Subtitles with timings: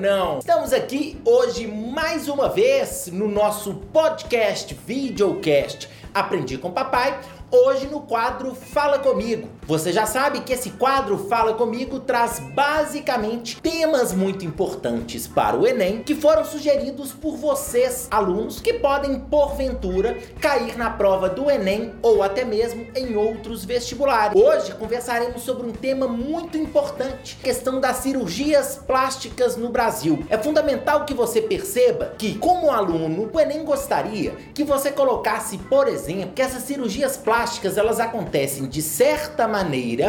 [0.00, 0.38] não?
[0.38, 7.20] Estamos aqui hoje mais uma vez no nosso podcast, videocast Aprendi com Papai
[7.50, 9.59] hoje no quadro Fala Comigo.
[9.70, 15.64] Você já sabe que esse quadro Fala Comigo traz basicamente temas muito importantes para o
[15.64, 21.94] Enem que foram sugeridos por vocês, alunos, que podem, porventura, cair na prova do Enem
[22.02, 24.34] ou até mesmo em outros vestibulares.
[24.34, 30.26] Hoje conversaremos sobre um tema muito importante: questão das cirurgias plásticas no Brasil.
[30.28, 35.86] É fundamental que você perceba que, como aluno, o Enem gostaria que você colocasse, por
[35.86, 39.59] exemplo, que essas cirurgias plásticas elas acontecem de certa maneira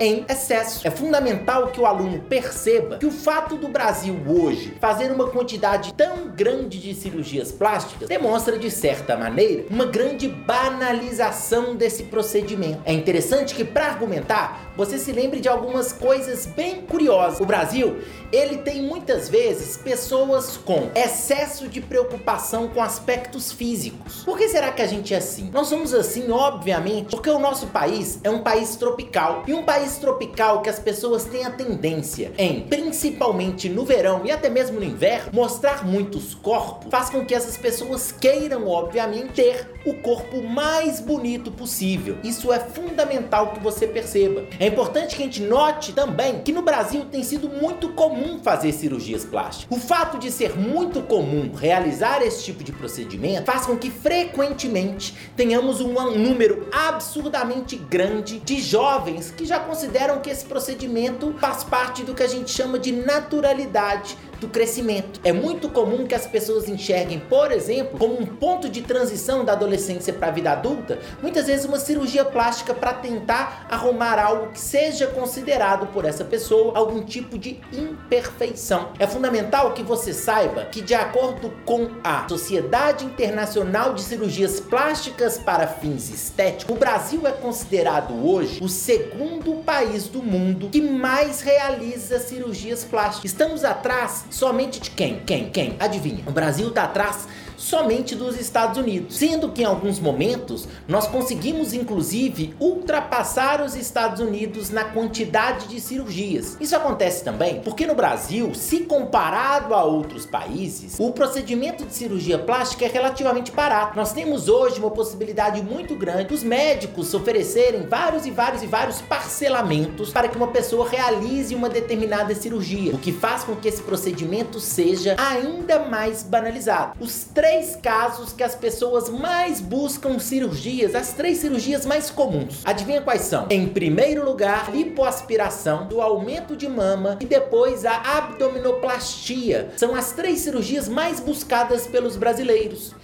[0.00, 0.86] em excesso.
[0.86, 5.92] É fundamental que o aluno perceba que o fato do Brasil hoje fazer uma quantidade
[5.94, 12.80] tão grande de cirurgias plásticas demonstra de certa maneira uma grande banalização desse procedimento.
[12.84, 17.40] É interessante que para argumentar você se lembre de algumas coisas bem curiosas.
[17.40, 17.98] O Brasil
[18.32, 24.22] ele tem muitas vezes pessoas com excesso de preocupação com aspectos físicos.
[24.24, 25.50] Por que será que a gente é assim?
[25.52, 29.21] Nós somos assim, obviamente, porque o nosso país é um país tropical.
[29.46, 34.30] E um país tropical que as pessoas têm a tendência em, principalmente no verão e
[34.30, 39.70] até mesmo no inverno, mostrar muitos corpos, faz com que essas pessoas queiram, obviamente, ter
[39.84, 42.18] o corpo mais bonito possível.
[42.22, 44.44] Isso é fundamental que você perceba.
[44.58, 48.72] É importante que a gente note também que no Brasil tem sido muito comum fazer
[48.72, 49.66] cirurgias plásticas.
[49.76, 55.14] O fato de ser muito comum realizar esse tipo de procedimento faz com que frequentemente
[55.36, 62.02] tenhamos um número absurdamente grande de jovens que já consideram que esse procedimento faz parte
[62.02, 65.20] do que a gente chama de naturalidade do crescimento.
[65.22, 69.52] É muito comum que as pessoas enxerguem, por exemplo, como um ponto de transição da
[69.52, 74.60] adolescência para a vida adulta, muitas vezes uma cirurgia plástica para tentar arrumar algo que
[74.60, 78.90] seja considerado por essa pessoa algum tipo de imperfeição.
[78.98, 85.38] É fundamental que você saiba que, de acordo com a Sociedade Internacional de Cirurgias Plásticas
[85.38, 91.40] para Fins Estéticos, o Brasil é considerado hoje o segundo país do mundo que mais
[91.40, 93.30] realiza cirurgias plásticas.
[93.30, 95.20] Estamos atrás somente de quem?
[95.20, 95.50] Quem?
[95.50, 95.76] Quem?
[95.78, 96.24] Adivinha?
[96.26, 97.28] O Brasil está atrás
[97.62, 104.20] somente dos Estados Unidos, sendo que em alguns momentos nós conseguimos inclusive ultrapassar os Estados
[104.20, 106.56] Unidos na quantidade de cirurgias.
[106.60, 112.36] Isso acontece também porque no Brasil, se comparado a outros países, o procedimento de cirurgia
[112.36, 113.96] plástica é relativamente barato.
[113.96, 119.00] Nós temos hoje uma possibilidade muito grande dos médicos oferecerem vários e vários e vários
[119.00, 123.82] parcelamentos para que uma pessoa realize uma determinada cirurgia, o que faz com que esse
[123.82, 126.96] procedimento seja ainda mais banalizado.
[126.98, 132.62] Os três três casos que as pessoas mais buscam cirurgias, as três cirurgias mais comuns.
[132.64, 133.46] Adivinha quais são?
[133.50, 139.70] Em primeiro lugar, lipoaspiração, o aumento de mama e depois a abdominoplastia.
[139.76, 142.94] São as três cirurgias mais buscadas pelos brasileiros.